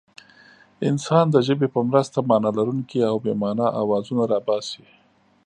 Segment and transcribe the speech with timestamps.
[0.89, 4.85] انسان د ژبې په مرسته مانا لرونکي او بې مانا اوازونه را باسي.